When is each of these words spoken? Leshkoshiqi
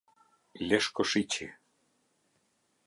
Leshkoshiqi 0.67 1.47